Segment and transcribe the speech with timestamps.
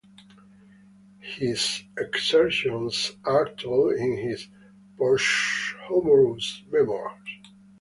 [1.37, 4.47] His exertions are told in his
[4.97, 7.13] Posthumous Memoirs.